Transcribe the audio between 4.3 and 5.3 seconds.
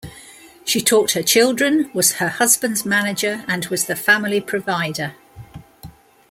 provider.